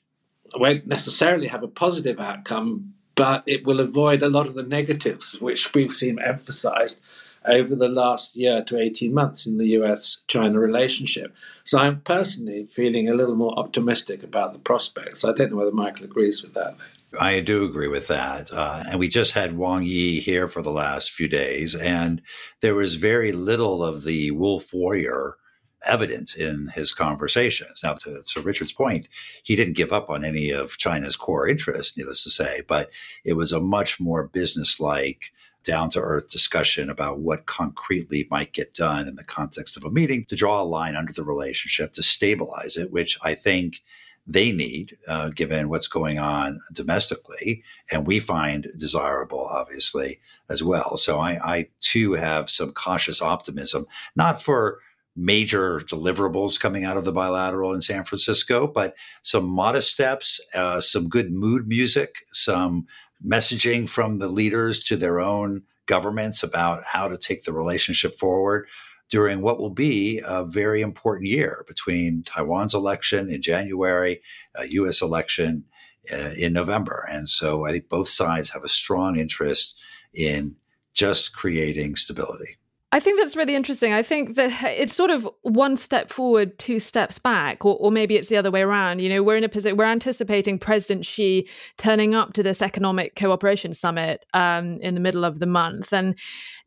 [0.55, 5.41] won't necessarily have a positive outcome, but it will avoid a lot of the negatives
[5.41, 7.03] which we've seen emphasized
[7.45, 11.35] over the last year to 18 months in the US China relationship.
[11.65, 15.25] So I'm personally feeling a little more optimistic about the prospects.
[15.25, 16.77] I don't know whether Michael agrees with that.
[17.21, 18.53] I do agree with that.
[18.53, 22.23] Uh, and we just had Wang Yi here for the last few days, and
[22.61, 25.39] there was very little of the wolf warrior
[25.85, 27.81] evident in his conversations.
[27.83, 29.09] Now, to Sir Richard's point,
[29.43, 32.91] he didn't give up on any of China's core interests, needless to say, but
[33.25, 35.33] it was a much more business-like,
[35.65, 39.91] down to earth discussion about what concretely might get done in the context of a
[39.91, 43.81] meeting to draw a line under the relationship to stabilize it, which I think
[44.27, 50.97] they need, uh, given what's going on domestically, and we find desirable, obviously, as well.
[50.97, 54.79] So I, I too have some cautious optimism, not for
[55.19, 60.81] major deliverables coming out of the bilateral in San Francisco, but some modest steps, uh,
[60.81, 62.87] some good mood music, some
[63.27, 68.69] messaging from the leaders to their own governments about how to take the relationship forward
[69.11, 74.21] during what will be a very important year between Taiwan's election in January,
[74.55, 75.03] a U.S.
[75.03, 75.65] election
[76.13, 77.07] uh, in November.
[77.11, 79.81] And so I think both sides have a strong interest
[80.15, 80.57] in
[80.95, 82.59] just creating stability.
[82.91, 83.93] I think that's really interesting.
[83.93, 88.17] I think that it's sort of one step forward, two steps back, or, or maybe
[88.17, 89.01] it's the other way around.
[89.01, 91.47] You know, we're in a position, we're anticipating President Xi
[91.77, 95.93] turning up to this economic cooperation summit um, in the middle of the month.
[95.93, 96.19] And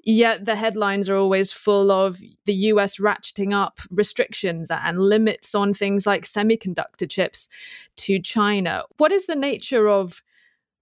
[0.04, 5.74] yet the headlines are always full of the US ratcheting up restrictions and limits on
[5.74, 7.50] things like semiconductor chips
[7.98, 8.84] to China.
[8.98, 10.22] What is the nature of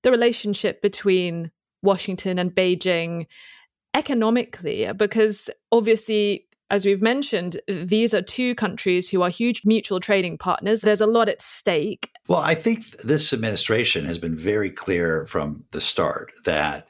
[0.04, 3.26] the relationship between Washington and Beijing?
[3.94, 10.38] Economically because obviously as we've mentioned, these are two countries who are huge mutual trading
[10.38, 10.82] partners.
[10.82, 12.12] There's a lot at stake.
[12.28, 16.88] Well, I think this administration has been very clear from the start that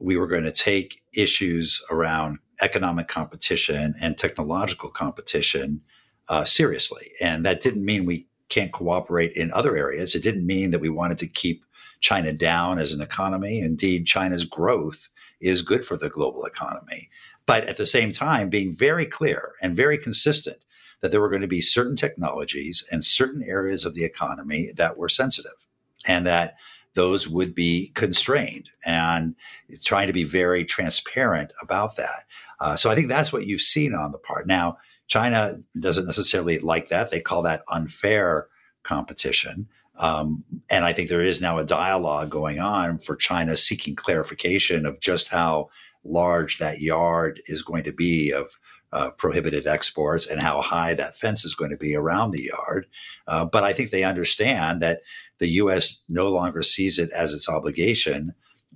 [0.00, 5.82] we were going to take issues around economic competition and technological competition
[6.28, 7.10] uh, seriously.
[7.20, 10.14] And that didn't mean we can't cooperate in other areas.
[10.14, 11.64] It didn't mean that we wanted to keep
[12.00, 13.60] China down as an economy.
[13.60, 15.08] Indeed, China's growth
[15.40, 17.08] is good for the global economy.
[17.46, 20.58] But at the same time, being very clear and very consistent
[21.00, 24.96] that there were going to be certain technologies and certain areas of the economy that
[24.96, 25.66] were sensitive
[26.06, 26.56] and that
[26.94, 29.36] those would be constrained and
[29.84, 32.24] trying to be very transparent about that.
[32.60, 34.46] Uh, so I think that's what you've seen on the part.
[34.46, 37.10] Now, China doesn't necessarily like that.
[37.10, 38.48] They call that unfair
[38.82, 39.68] competition.
[39.98, 44.86] Um, and I think there is now a dialogue going on for China seeking clarification
[44.86, 45.68] of just how
[46.04, 48.46] large that yard is going to be of
[48.92, 52.86] uh, prohibited exports and how high that fence is going to be around the yard.
[53.26, 55.00] Uh, but I think they understand that
[55.38, 56.02] the U.S.
[56.08, 58.32] no longer sees it as its obligation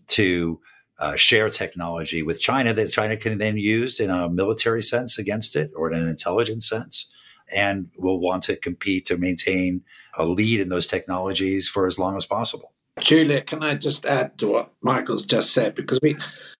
[0.08, 0.60] to
[0.98, 5.56] uh, share technology with China that China can then use in a military sense against
[5.56, 7.11] it or in an intelligence sense
[7.54, 9.82] and will want to compete to maintain
[10.14, 12.72] a lead in those technologies for as long as possible.
[13.00, 15.74] Julia, can I just add to what Michael's just said?
[15.74, 16.16] Because we,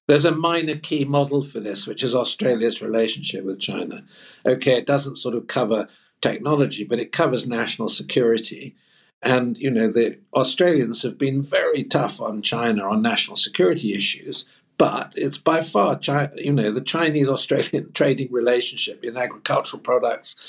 [0.09, 4.05] there's a minor key model for this, which is Australia's relationship with China.
[4.47, 5.89] Okay, it doesn't sort of cover
[6.23, 8.75] technology, but it covers national security.
[9.21, 14.47] And, you know, the Australians have been very tough on China on national security issues,
[14.79, 16.01] but it's by far,
[16.37, 20.41] you know, the Chinese Australian trading relationship in agricultural products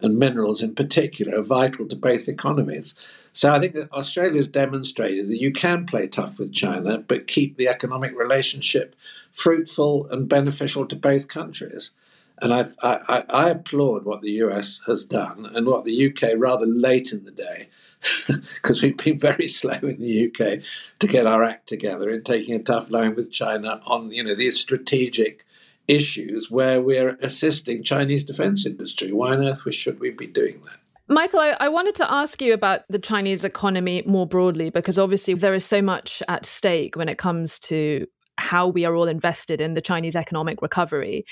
[0.00, 2.98] and minerals in particular are vital to both economies.
[3.32, 7.56] So I think that Australia's demonstrated that you can play tough with China, but keep
[7.56, 8.96] the economic relationship
[9.32, 11.92] fruitful and beneficial to both countries.
[12.40, 16.66] And I, I, I applaud what the US has done and what the UK, rather
[16.66, 17.68] late in the day,
[18.26, 20.62] because we've been very slow in the UK
[20.98, 24.34] to get our act together in taking a tough line with China on you know
[24.34, 25.45] these strategic
[25.88, 29.12] issues where we're assisting Chinese defense industry.
[29.12, 30.76] Why on earth should we be doing that?
[31.08, 35.34] Michael, I, I, wanted to ask you about the Chinese economy more broadly, because obviously
[35.34, 39.60] there is so much at stake when it comes to how we are all invested
[39.60, 41.24] in the Chinese economic recovery.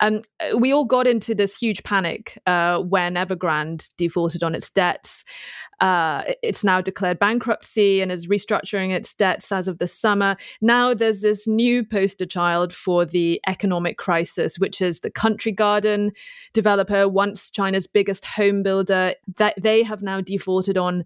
[0.00, 0.20] Um,
[0.56, 5.24] we all got into this huge panic uh, when Evergrande defaulted on its debts.
[5.80, 10.36] Uh, it's now declared bankruptcy and is restructuring its debts as of the summer.
[10.60, 16.12] Now there's this new poster child for the economic crisis, which is the Country Garden
[16.52, 19.14] developer, once China's biggest home builder.
[19.36, 21.04] That they have now defaulted on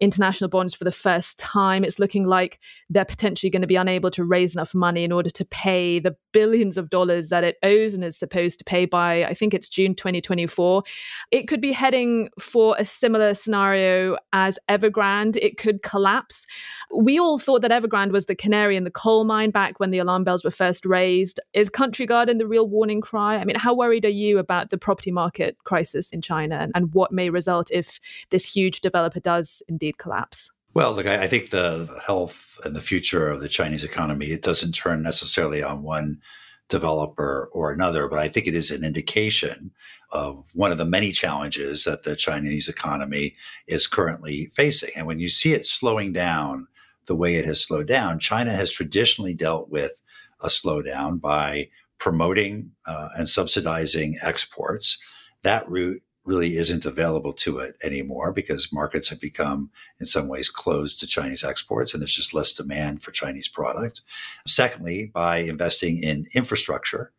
[0.00, 1.84] international bonds for the first time.
[1.84, 2.58] It's looking like
[2.90, 6.16] they're potentially going to be unable to raise enough money in order to pay the
[6.32, 9.68] billions of dollars that it owes and is supposed to pay by, I think it's
[9.68, 10.82] June 2024.
[11.30, 15.36] It could be heading for a similar scenario as Evergrande.
[15.36, 16.46] It could collapse.
[16.94, 19.98] We all thought that Evergrande was the canary in the coal mine back when the
[19.98, 21.38] alarm bells were first raised.
[21.52, 23.36] Is Country Garden the real warning cry?
[23.36, 26.92] I mean, how worried are you about the property market crisis in China and, and
[26.94, 28.00] what may result if
[28.30, 29.81] this huge developer does indeed?
[29.90, 30.50] Collapse?
[30.74, 34.72] Well, look, I, think the health and the future of the Chinese economy, it doesn't
[34.72, 36.20] turn necessarily on one
[36.68, 39.72] developer or another, but I think it is an indication
[40.12, 44.90] of one of the many challenges that the Chinese economy is currently facing.
[44.96, 46.68] And when you see it slowing down
[47.06, 50.00] the way it has slowed down, China has traditionally dealt with
[50.40, 51.68] a slowdown by
[51.98, 54.98] promoting uh, and subsidizing exports.
[55.42, 60.48] That route really isn't available to it anymore because markets have become in some ways
[60.48, 64.02] closed to Chinese exports and there's just less demand for Chinese product.
[64.46, 67.12] Secondly, by investing in infrastructure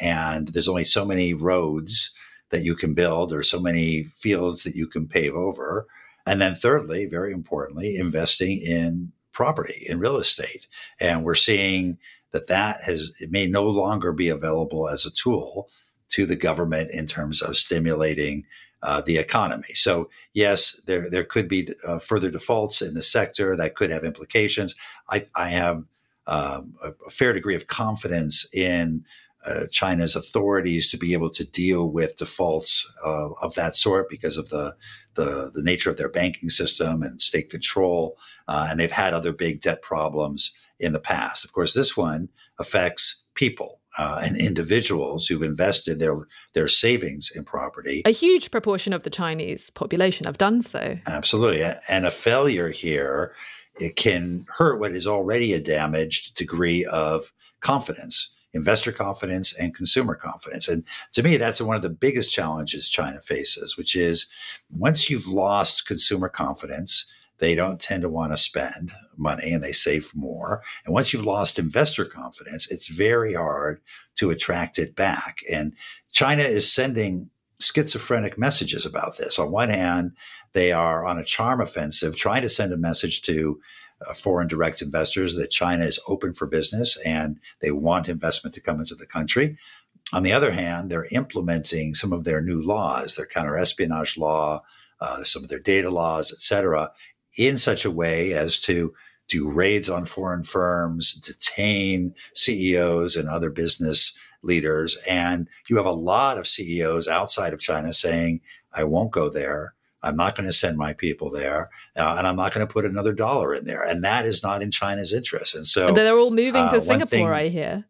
[0.00, 2.14] and there's only so many roads
[2.50, 5.86] that you can build or so many fields that you can pave over.
[6.26, 10.66] And then thirdly, very importantly, investing in property in real estate.
[11.00, 11.98] And we're seeing
[12.32, 15.68] that that has it may no longer be available as a tool
[16.12, 18.44] to the government in terms of stimulating
[18.82, 19.72] uh, the economy.
[19.74, 24.04] So yes, there there could be uh, further defaults in the sector that could have
[24.04, 24.74] implications.
[25.08, 25.84] I, I have
[26.26, 29.04] um, a fair degree of confidence in
[29.44, 34.36] uh, China's authorities to be able to deal with defaults uh, of that sort because
[34.36, 34.76] of the,
[35.14, 39.32] the, the nature of their banking system and state control, uh, and they've had other
[39.32, 41.44] big debt problems in the past.
[41.44, 47.44] Of course, this one affects people uh, and individuals who've invested their their savings in
[47.44, 48.02] property.
[48.04, 50.98] A huge proportion of the Chinese population have done so.
[51.06, 53.34] Absolutely, and a failure here
[53.80, 60.14] it can hurt what is already a damaged degree of confidence investor confidence and consumer
[60.14, 60.68] confidence.
[60.68, 64.28] And to me, that's one of the biggest challenges China faces, which is
[64.70, 69.72] once you've lost consumer confidence, they don't tend to want to spend money and they
[69.72, 70.62] save more.
[70.84, 73.80] And once you've lost investor confidence, it's very hard
[74.16, 75.40] to attract it back.
[75.50, 75.74] And
[76.12, 77.30] China is sending
[77.60, 79.38] schizophrenic messages about this.
[79.38, 80.12] On one hand,
[80.52, 83.60] they are on a charm offensive, trying to send a message to
[84.06, 88.60] uh, foreign direct investors that China is open for business and they want investment to
[88.60, 89.56] come into the country.
[90.12, 94.62] On the other hand, they're implementing some of their new laws, their counter espionage law,
[95.00, 96.90] uh, some of their data laws, et cetera,
[97.36, 98.94] in such a way as to
[99.28, 104.98] do raids on foreign firms, detain CEOs and other business leaders.
[105.08, 108.40] And you have a lot of CEOs outside of China saying,
[108.72, 109.74] I won't go there.
[110.02, 112.84] I'm not going to send my people there, uh, and I'm not going to put
[112.84, 113.84] another dollar in there.
[113.84, 115.54] And that is not in China's interest.
[115.54, 117.84] And so they're all moving to uh, Singapore, thing, I hear.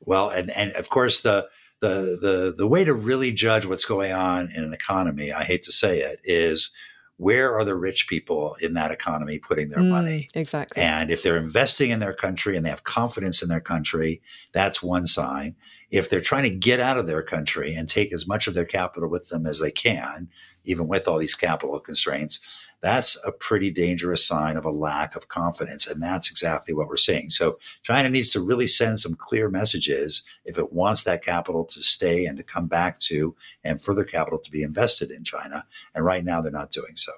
[0.00, 1.46] Well, and and of course the
[1.80, 5.62] the the the way to really judge what's going on in an economy, I hate
[5.64, 6.70] to say it, is
[7.18, 10.28] where are the rich people in that economy putting their mm, money?
[10.34, 10.82] Exactly.
[10.82, 14.20] And if they're investing in their country and they have confidence in their country,
[14.52, 15.56] that's one sign.
[15.90, 18.64] If they're trying to get out of their country and take as much of their
[18.66, 20.28] capital with them as they can,
[20.64, 22.40] even with all these capital constraints,
[22.86, 25.88] that's a pretty dangerous sign of a lack of confidence.
[25.88, 27.30] And that's exactly what we're seeing.
[27.30, 31.82] So China needs to really send some clear messages if it wants that capital to
[31.82, 33.34] stay and to come back to
[33.64, 35.64] and further capital to be invested in China.
[35.96, 37.10] And right now they're not doing so.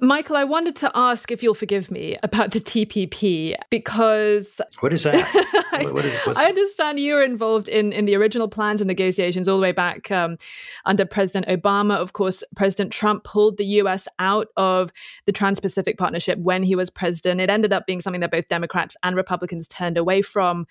[0.00, 5.04] Michael, I wanted to ask if you'll forgive me about the TPP because what is
[5.04, 5.24] that?
[5.92, 9.56] what is, I understand you were involved in in the original plans and negotiations all
[9.56, 10.36] the way back um,
[10.84, 11.94] under President Obama.
[11.94, 14.08] Of course, President Trump pulled the U.S.
[14.18, 14.90] out of
[15.26, 17.40] the Trans-Pacific Partnership when he was president.
[17.40, 20.66] It ended up being something that both Democrats and Republicans turned away from.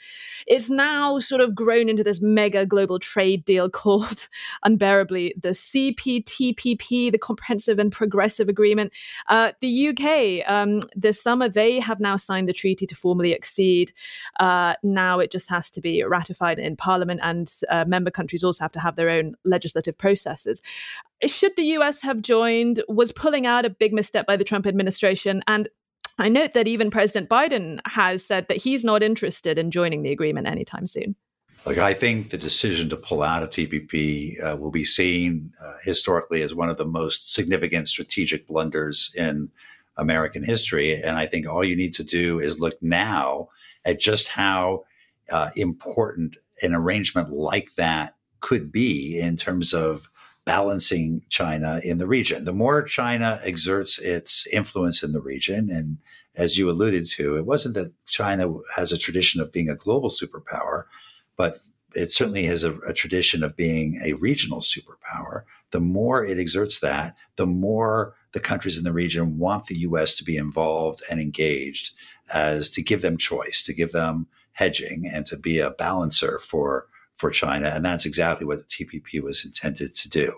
[0.48, 4.28] It's now sort of grown into this mega global trade deal called
[4.64, 8.92] unbearably the CPTPP, the Comprehensive and Progressive Agreement.
[9.28, 13.92] Uh, the UK, um, this summer, they have now signed the treaty to formally accede.
[14.40, 18.64] Uh, now it just has to be ratified in Parliament, and uh, member countries also
[18.64, 20.62] have to have their own legislative processes.
[21.26, 25.42] Should the US have joined, was pulling out a big misstep by the Trump administration.
[25.48, 25.70] And
[26.18, 30.12] I note that even President Biden has said that he's not interested in joining the
[30.12, 31.16] agreement anytime soon.
[31.66, 35.76] Like I think the decision to pull out of TPP uh, will be seen uh,
[35.82, 39.50] historically as one of the most significant strategic blunders in
[39.96, 41.02] American history.
[41.02, 43.48] And I think all you need to do is look now
[43.86, 44.84] at just how
[45.30, 50.10] uh, important an arrangement like that could be in terms of
[50.46, 52.44] balancing China in the region.
[52.44, 56.00] The more China exerts its influence in the region, and
[56.36, 60.10] as you alluded to, it wasn't that China has a tradition of being a global
[60.10, 60.84] superpower
[61.38, 61.60] but
[61.96, 65.44] it certainly has a, a, tradition of being a regional superpower.
[65.72, 70.16] The more it exerts that, the more the countries in the region want the U.S.
[70.16, 71.92] to be involved and engaged,
[72.34, 76.88] as to give them choice, to give them hedging, and to be a balancer for
[77.14, 77.68] for China.
[77.68, 80.34] And that's exactly what the TPP was intended to do.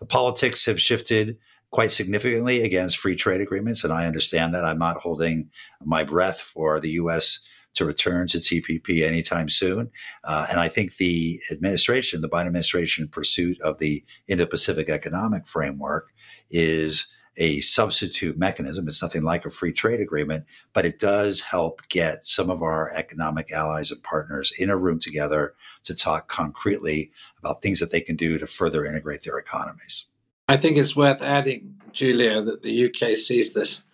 [0.00, 1.38] The politics have shifted
[1.70, 4.64] quite significantly against free trade agreements, and I understand that.
[4.64, 5.50] I'm not holding
[5.82, 7.40] my breath for the U.S
[7.74, 9.90] to return to TPP anytime soon.
[10.24, 14.88] Uh, and I think the administration, the Biden administration, in pursuit of the Indo Pacific
[14.88, 16.12] Economic Framework
[16.50, 18.86] is a substitute mechanism.
[18.86, 22.92] It's nothing like a free trade agreement, but it does help get some of our
[22.92, 25.54] economic allies and partners in a room together
[25.84, 30.06] to talk concretely about things that they can do to further integrate their economies.
[30.48, 33.84] I think it's worth adding, Julia, that the UK sees this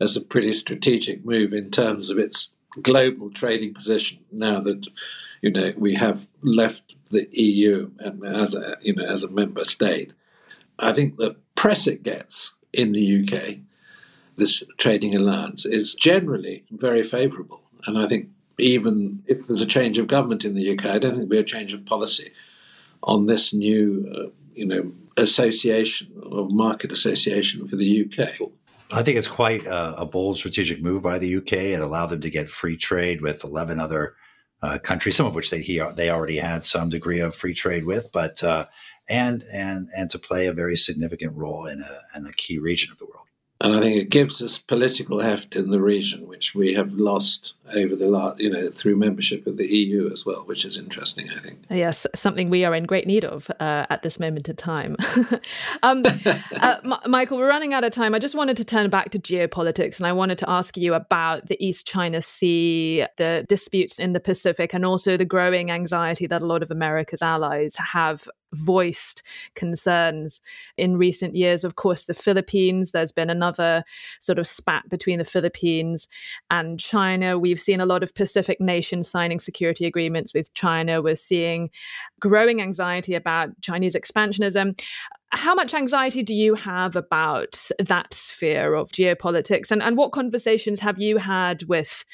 [0.00, 4.86] as a pretty strategic move in terms of its global trading position now that
[5.42, 7.90] you know we have left the EU
[8.24, 10.12] as a you know as a member state.
[10.78, 13.58] I think the press it gets in the UK,
[14.36, 19.98] this trading alliance, is generally very favourable, and I think even if there's a change
[19.98, 22.32] of government in the UK, I don't think there'll be a change of policy
[23.02, 28.40] on this new uh, you know association or market association for the UK.
[28.94, 31.52] I think it's quite a, a, bold strategic move by the UK.
[31.52, 34.14] It allowed them to get free trade with 11 other
[34.62, 37.84] uh, countries, some of which they he, they already had some degree of free trade
[37.86, 38.66] with, but uh,
[39.08, 42.92] and and and to play a very significant role in a in a key region
[42.92, 43.23] of the world.
[43.60, 47.54] And I think it gives us political heft in the region, which we have lost
[47.72, 51.30] over the last, you know, through membership of the EU as well, which is interesting,
[51.30, 51.64] I think.
[51.70, 54.96] Yes, something we are in great need of uh, at this moment in time.
[55.82, 56.36] um, uh,
[56.84, 58.14] M- Michael, we're running out of time.
[58.14, 61.46] I just wanted to turn back to geopolitics and I wanted to ask you about
[61.46, 66.42] the East China Sea, the disputes in the Pacific, and also the growing anxiety that
[66.42, 69.22] a lot of America's allies have voiced
[69.54, 70.40] concerns
[70.76, 71.64] in recent years.
[71.64, 73.84] Of course, the Philippines, there's been another
[74.20, 76.08] sort of spat between the Philippines
[76.50, 77.38] and China.
[77.38, 81.02] We've seen a lot of Pacific nations signing security agreements with China.
[81.02, 81.70] We're seeing
[82.20, 84.78] growing anxiety about Chinese expansionism
[85.36, 89.70] how much anxiety do you have about that sphere of geopolitics?
[89.70, 92.04] And, and what conversations have you had with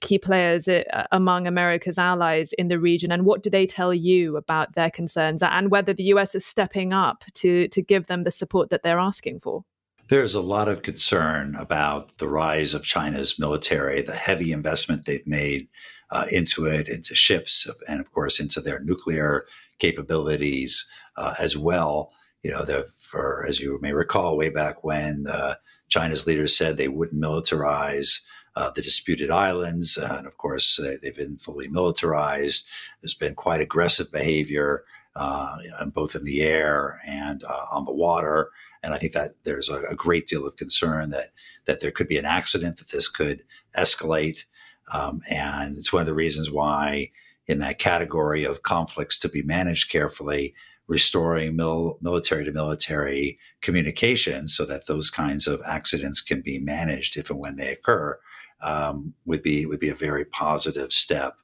[0.00, 3.12] key players uh, among america's allies in the region?
[3.12, 6.92] And what do they tell you about their concerns and whether the us is stepping
[6.92, 9.64] up to to give them the support that they're asking for?
[10.08, 15.26] There's a lot of concern about the rise of China's military, the heavy investment they've
[15.26, 15.68] made
[16.10, 19.46] uh, into it, into ships, and of course into their nuclear
[19.78, 22.12] capabilities uh, as well
[22.42, 25.54] you know, the, for as you may recall, way back when uh,
[25.88, 28.20] China's leaders said they wouldn't militarize
[28.56, 32.66] uh, the disputed islands, uh, and of course they, have been fully militarized.
[33.00, 34.84] There's been quite aggressive behavior,
[35.14, 38.50] uh, both in the air and uh, on the water,
[38.82, 41.32] and I think that there's a, a, great deal of concern that
[41.66, 43.42] that there could be an accident, that this could
[43.76, 44.44] escalate,
[44.92, 47.10] um, and it's one of the reasons why.
[47.46, 50.54] In that category of conflicts to be managed carefully,
[50.90, 57.16] restoring mil- military to military communications so that those kinds of accidents can be managed
[57.16, 58.18] if and when they occur
[58.60, 61.36] um, would be would be a very positive step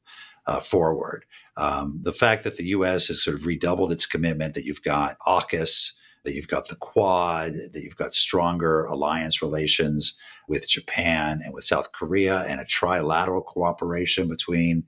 [0.49, 1.24] uh, forward.
[1.57, 3.07] Um, the fact that the U.S.
[3.07, 5.92] has sort of redoubled its commitment, that you've got AUKUS,
[6.24, 10.16] that you've got the Quad, that you've got stronger alliance relations
[10.49, 14.84] with Japan and with South Korea, and a trilateral cooperation between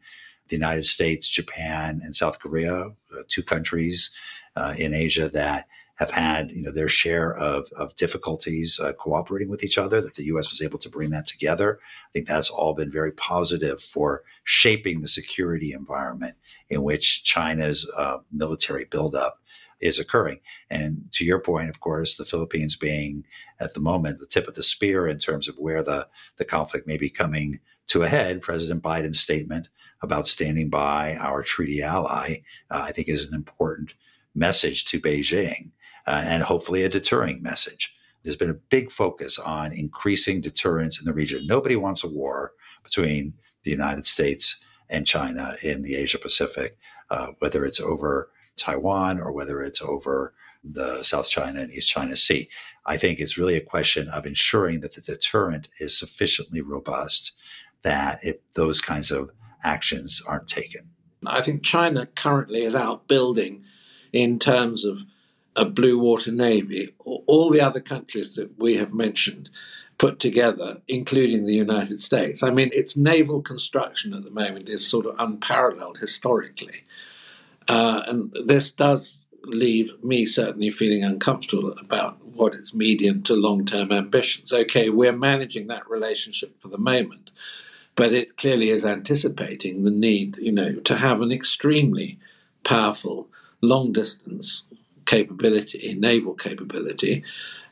[0.49, 4.11] the United States, Japan, and South Korea, uh, two countries
[4.59, 5.67] uh, in Asia that
[5.99, 10.15] have had you know their share of, of difficulties uh, cooperating with each other that
[10.15, 10.51] the U.S.
[10.51, 11.79] was able to bring that together.
[11.83, 16.37] I think that's all been very positive for shaping the security environment
[16.71, 19.41] in which China's uh, military buildup
[19.81, 20.41] is occurring.
[20.71, 23.25] And to your point, of course, the Philippines being
[23.61, 26.87] at the moment the tip of the spear in terms of where the, the conflict
[26.87, 29.69] may be coming to a head, President Biden's statement
[30.03, 32.39] about standing by our treaty ally,
[32.71, 33.95] uh, I think is an important
[34.39, 35.71] message to Beijing
[36.07, 37.95] uh, and hopefully a deterring message.
[38.23, 41.47] There's been a big focus on increasing deterrence in the region.
[41.47, 46.79] Nobody wants a war between the United States and China in the Asia Pacific,
[47.11, 50.35] uh, whether it's over Taiwan or whether it's over
[50.65, 52.49] the South China and East China Sea.
[52.85, 57.33] I think it's really a question of ensuring that the deterrent is sufficiently robust
[57.83, 59.31] that if those kinds of
[59.63, 60.91] actions aren't taken.
[61.27, 63.65] I think China currently is out building
[64.13, 65.05] in terms of
[65.57, 69.51] a blue water navy, all the other countries that we have mentioned
[69.99, 72.43] put together, including the United States.
[72.43, 76.85] I mean, its naval construction at the moment is sort of unparalleled historically.
[77.67, 83.67] Uh, and this does leave me certainly feeling uncomfortable about what its medium to long
[83.67, 84.53] term ambitions.
[84.53, 87.33] Okay, we're managing that relationship for the moment,
[87.97, 92.19] but it clearly is anticipating the need, you know, to have an extremely
[92.63, 93.29] powerful
[93.61, 94.67] long distance
[95.07, 97.25] capability, naval capability,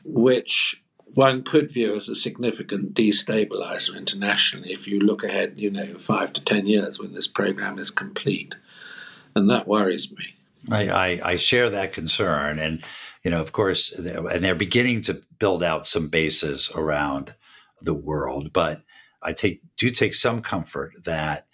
[0.03, 0.83] which
[1.13, 6.33] one could view as a significant destabilizer internationally if you look ahead, you know, five
[6.33, 8.55] to ten years when this program is complete.
[9.35, 10.35] And that worries me.
[10.69, 12.59] I, I, I share that concern.
[12.59, 12.83] And,
[13.23, 14.05] you know, of course, and
[14.43, 17.35] they're beginning to build out some bases around
[17.81, 18.51] the world.
[18.51, 18.83] But
[19.21, 21.46] I take do take some comfort that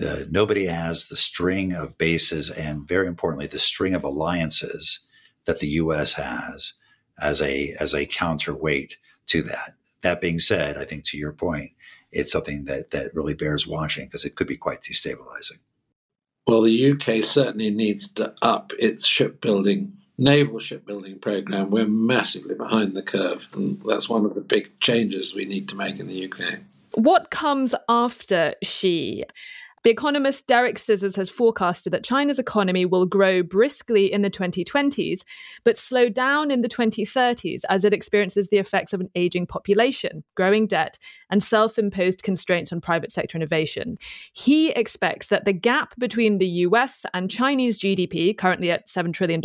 [0.00, 5.00] uh, nobody has the string of bases and very importantly the string of alliances
[5.44, 6.74] that the US has
[7.20, 8.96] as a as a counterweight
[9.26, 9.74] to that.
[10.02, 11.72] That being said, I think to your point,
[12.12, 15.58] it's something that that really bears watching because it could be quite destabilizing.
[16.46, 21.70] Well, the UK certainly needs to up its shipbuilding naval shipbuilding program.
[21.70, 25.76] We're massively behind the curve, and that's one of the big changes we need to
[25.76, 26.60] make in the UK.
[26.94, 29.24] What comes after Xi?
[29.88, 35.22] The economist Derek Scissors has forecasted that China's economy will grow briskly in the 2020s,
[35.64, 40.24] but slow down in the 2030s as it experiences the effects of an aging population,
[40.34, 40.98] growing debt,
[41.30, 43.96] and self imposed constraints on private sector innovation.
[44.34, 49.40] He expects that the gap between the US and Chinese GDP, currently at $7 trillion,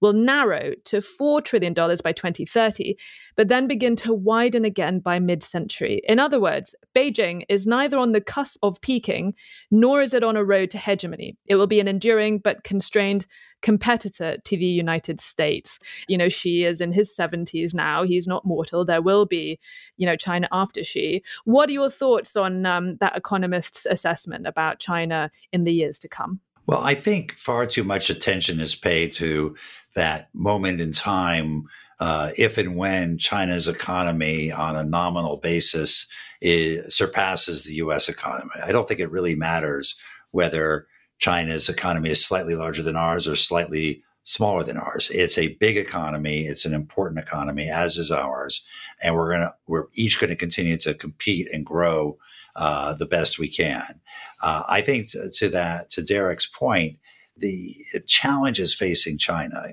[0.00, 2.96] will narrow to $4 trillion by 2030,
[3.36, 6.02] but then begin to widen again by mid century.
[6.08, 9.34] In other words, Beijing is neither on the cusp of peaking
[9.70, 11.36] nor is it on a road to hegemony.
[11.46, 13.26] It will be an enduring but constrained
[13.62, 15.78] competitor to the United States.
[16.08, 18.02] You know, Xi is in his 70s now.
[18.02, 18.84] He's not mortal.
[18.84, 19.58] There will be,
[19.96, 21.22] you know, China after Xi.
[21.44, 26.08] What are your thoughts on um, that economist's assessment about China in the years to
[26.08, 26.40] come?
[26.66, 29.56] Well, I think far too much attention is paid to
[29.94, 31.66] that moment in time
[32.00, 36.08] uh, if and when China's economy on a nominal basis
[36.40, 38.50] is, surpasses the US economy.
[38.62, 39.96] I don't think it really matters
[40.30, 40.86] whether
[41.18, 45.10] China's economy is slightly larger than ours or slightly smaller than ours.
[45.10, 46.46] It's a big economy.
[46.46, 48.64] It's an important economy, as is ours,
[49.02, 52.18] and we're gonna we're each going to continue to compete and grow
[52.56, 54.00] uh, the best we can.
[54.42, 56.98] Uh, I think to, that to Derek's point,
[57.36, 57.74] the
[58.06, 59.66] challenges facing China.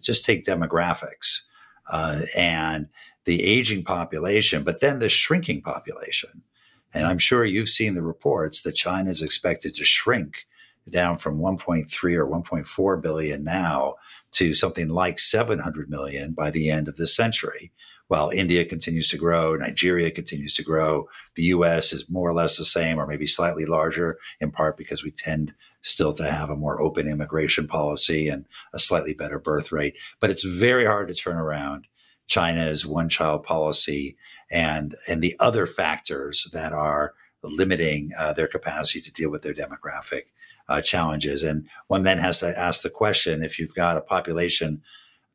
[0.00, 1.42] Just take demographics
[1.92, 2.88] uh, and
[3.24, 6.42] the aging population, but then the shrinking population.
[6.92, 10.46] And I'm sure you've seen the reports that China is expected to shrink
[10.90, 13.94] down from 1.3 or 1.4 billion now
[14.32, 17.72] to something like 700 million by the end of this century.
[18.08, 22.58] While India continues to grow, Nigeria continues to grow, the US is more or less
[22.58, 26.56] the same or maybe slightly larger, in part because we tend still to have a
[26.56, 29.96] more open immigration policy and a slightly better birth rate.
[30.20, 31.86] But it's very hard to turn around
[32.26, 34.16] China's one child policy
[34.50, 39.54] and, and the other factors that are limiting uh, their capacity to deal with their
[39.54, 40.24] demographic
[40.68, 41.42] uh, challenges.
[41.42, 44.82] And one then has to ask the question if you've got a population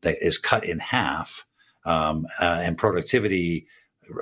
[0.01, 1.45] that is cut in half
[1.85, 3.67] um, uh, and productivity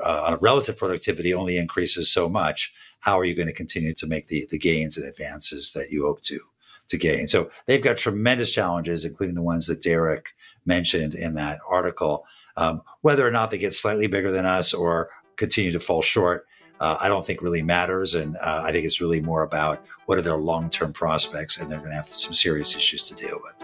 [0.04, 4.28] uh, relative productivity only increases so much, how are you going to continue to make
[4.28, 6.40] the, the gains and advances that you hope to
[6.88, 7.28] to gain?
[7.28, 10.30] So they've got tremendous challenges, including the ones that Derek
[10.66, 12.26] mentioned in that article.
[12.58, 16.48] Um, whether or not they get slightly bigger than us or continue to fall short,
[16.80, 18.16] uh, I don't think really matters.
[18.16, 21.70] And uh, I think it's really more about what are their long term prospects, and
[21.70, 23.56] they're going to have some serious issues to deal with.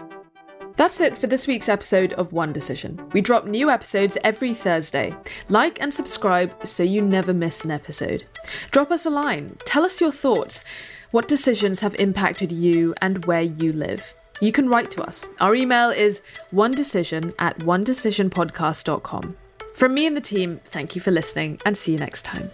[0.76, 2.98] That's it for this week's episode of One Decision.
[3.12, 5.14] We drop new episodes every Thursday.
[5.48, 8.26] Like and subscribe so you never miss an episode.
[8.70, 9.56] Drop us a line.
[9.66, 10.64] Tell us your thoughts.
[11.10, 14.14] What decisions have impacted you and where you live?
[14.40, 15.28] You can write to us.
[15.40, 19.36] Our email is one decision at onedecisionpodcast.com.
[19.74, 22.50] From me and the team, thank you for listening and see you next time.